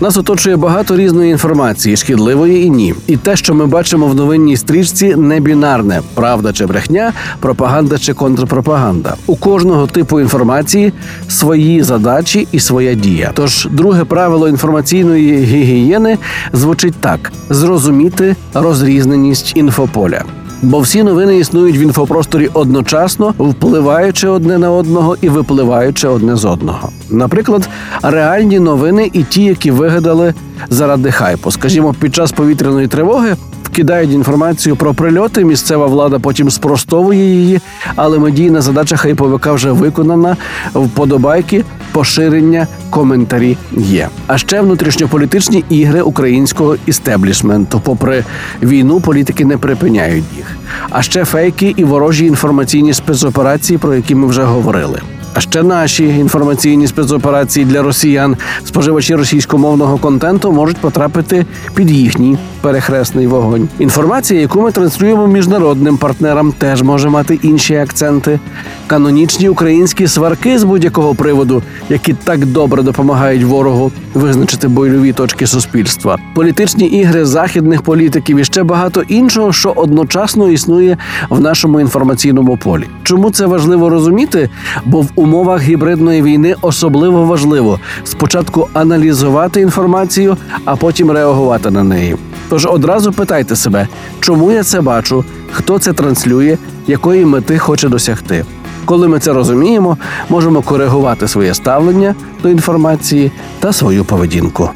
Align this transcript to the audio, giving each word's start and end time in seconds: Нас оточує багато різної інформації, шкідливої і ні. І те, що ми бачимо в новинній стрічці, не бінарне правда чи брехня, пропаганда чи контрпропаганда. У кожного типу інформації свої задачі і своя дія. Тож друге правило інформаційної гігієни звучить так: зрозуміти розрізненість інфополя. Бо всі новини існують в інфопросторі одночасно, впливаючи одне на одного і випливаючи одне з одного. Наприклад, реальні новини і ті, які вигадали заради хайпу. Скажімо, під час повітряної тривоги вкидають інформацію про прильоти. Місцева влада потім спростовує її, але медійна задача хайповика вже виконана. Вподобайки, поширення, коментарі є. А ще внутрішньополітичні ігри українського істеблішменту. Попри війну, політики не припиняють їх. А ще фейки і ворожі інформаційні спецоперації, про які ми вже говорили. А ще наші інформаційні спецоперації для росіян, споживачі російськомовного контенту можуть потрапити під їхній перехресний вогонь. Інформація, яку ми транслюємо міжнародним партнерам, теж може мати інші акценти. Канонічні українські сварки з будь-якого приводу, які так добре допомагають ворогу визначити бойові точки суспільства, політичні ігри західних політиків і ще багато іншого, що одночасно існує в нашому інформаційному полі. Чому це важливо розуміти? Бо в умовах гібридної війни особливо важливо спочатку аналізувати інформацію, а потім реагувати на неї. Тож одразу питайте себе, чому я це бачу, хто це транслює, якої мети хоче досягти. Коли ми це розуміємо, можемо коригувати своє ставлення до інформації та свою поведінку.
Нас 0.00 0.16
оточує 0.16 0.56
багато 0.56 0.96
різної 0.96 1.30
інформації, 1.30 1.96
шкідливої 1.96 2.64
і 2.64 2.70
ні. 2.70 2.94
І 3.06 3.16
те, 3.16 3.36
що 3.36 3.54
ми 3.54 3.66
бачимо 3.66 4.06
в 4.06 4.14
новинній 4.14 4.56
стрічці, 4.56 5.16
не 5.16 5.40
бінарне 5.40 6.00
правда 6.14 6.52
чи 6.52 6.66
брехня, 6.66 7.12
пропаганда 7.40 7.98
чи 7.98 8.14
контрпропаганда. 8.14 9.14
У 9.26 9.36
кожного 9.36 9.86
типу 9.86 10.20
інформації 10.20 10.92
свої 11.28 11.82
задачі 11.82 12.48
і 12.52 12.60
своя 12.60 12.94
дія. 12.94 13.30
Тож 13.34 13.68
друге 13.70 14.04
правило 14.04 14.48
інформаційної 14.48 15.44
гігієни 15.44 16.18
звучить 16.52 16.94
так: 17.00 17.32
зрозуміти 17.50 18.36
розрізненість 18.54 19.52
інфополя. 19.56 20.24
Бо 20.62 20.80
всі 20.80 21.02
новини 21.02 21.38
існують 21.38 21.76
в 21.76 21.82
інфопросторі 21.82 22.50
одночасно, 22.54 23.34
впливаючи 23.38 24.28
одне 24.28 24.58
на 24.58 24.70
одного 24.70 25.16
і 25.20 25.28
випливаючи 25.28 26.08
одне 26.08 26.36
з 26.36 26.44
одного. 26.44 26.88
Наприклад, 27.10 27.68
реальні 28.02 28.58
новини 28.58 29.10
і 29.12 29.22
ті, 29.22 29.42
які 29.42 29.70
вигадали 29.70 30.34
заради 30.68 31.10
хайпу. 31.10 31.50
Скажімо, 31.50 31.94
під 32.00 32.14
час 32.14 32.32
повітряної 32.32 32.86
тривоги 32.86 33.36
вкидають 33.72 34.12
інформацію 34.12 34.76
про 34.76 34.94
прильоти. 34.94 35.44
Місцева 35.44 35.86
влада 35.86 36.18
потім 36.18 36.50
спростовує 36.50 37.24
її, 37.24 37.60
але 37.96 38.18
медійна 38.18 38.60
задача 38.60 38.96
хайповика 38.96 39.52
вже 39.52 39.72
виконана. 39.72 40.36
Вподобайки, 40.74 41.64
поширення, 41.92 42.66
коментарі 42.90 43.56
є. 43.72 44.08
А 44.26 44.38
ще 44.38 44.60
внутрішньополітичні 44.60 45.64
ігри 45.68 46.02
українського 46.02 46.76
істеблішменту. 46.86 47.80
Попри 47.84 48.24
війну, 48.62 49.00
політики 49.00 49.44
не 49.44 49.56
припиняють 49.56 50.24
їх. 50.36 50.56
А 50.90 51.02
ще 51.02 51.24
фейки 51.24 51.74
і 51.76 51.84
ворожі 51.84 52.26
інформаційні 52.26 52.94
спецоперації, 52.94 53.78
про 53.78 53.94
які 53.94 54.14
ми 54.14 54.26
вже 54.26 54.42
говорили. 54.42 55.00
А 55.34 55.40
ще 55.40 55.62
наші 55.62 56.04
інформаційні 56.04 56.86
спецоперації 56.86 57.66
для 57.66 57.82
росіян, 57.82 58.36
споживачі 58.64 59.14
російськомовного 59.14 59.98
контенту 59.98 60.52
можуть 60.52 60.76
потрапити 60.76 61.46
під 61.74 61.90
їхній 61.90 62.38
перехресний 62.60 63.26
вогонь. 63.26 63.68
Інформація, 63.78 64.40
яку 64.40 64.60
ми 64.60 64.72
транслюємо 64.72 65.26
міжнародним 65.26 65.96
партнерам, 65.96 66.52
теж 66.52 66.82
може 66.82 67.08
мати 67.08 67.38
інші 67.42 67.76
акценти. 67.76 68.40
Канонічні 68.86 69.48
українські 69.48 70.08
сварки 70.08 70.58
з 70.58 70.64
будь-якого 70.64 71.14
приводу, 71.14 71.62
які 71.88 72.12
так 72.12 72.46
добре 72.46 72.82
допомагають 72.82 73.44
ворогу 73.44 73.92
визначити 74.14 74.68
бойові 74.68 75.12
точки 75.12 75.46
суспільства, 75.46 76.18
політичні 76.34 76.86
ігри 76.86 77.24
західних 77.24 77.82
політиків 77.82 78.38
і 78.38 78.44
ще 78.44 78.62
багато 78.62 79.02
іншого, 79.08 79.52
що 79.52 79.72
одночасно 79.76 80.48
існує 80.48 80.96
в 81.30 81.40
нашому 81.40 81.80
інформаційному 81.80 82.56
полі. 82.56 82.84
Чому 83.02 83.30
це 83.30 83.46
важливо 83.46 83.90
розуміти? 83.90 84.50
Бо 84.84 85.00
в 85.00 85.10
умовах 85.22 85.62
гібридної 85.62 86.22
війни 86.22 86.54
особливо 86.60 87.24
важливо 87.24 87.80
спочатку 88.04 88.68
аналізувати 88.72 89.60
інформацію, 89.60 90.36
а 90.64 90.76
потім 90.76 91.10
реагувати 91.10 91.70
на 91.70 91.82
неї. 91.82 92.16
Тож 92.48 92.66
одразу 92.66 93.12
питайте 93.12 93.56
себе, 93.56 93.88
чому 94.20 94.52
я 94.52 94.62
це 94.62 94.80
бачу, 94.80 95.24
хто 95.52 95.78
це 95.78 95.92
транслює, 95.92 96.58
якої 96.86 97.24
мети 97.24 97.58
хоче 97.58 97.88
досягти. 97.88 98.44
Коли 98.84 99.08
ми 99.08 99.18
це 99.18 99.32
розуміємо, 99.32 99.98
можемо 100.28 100.62
коригувати 100.62 101.28
своє 101.28 101.54
ставлення 101.54 102.14
до 102.42 102.48
інформації 102.48 103.32
та 103.60 103.72
свою 103.72 104.04
поведінку. 104.04 104.70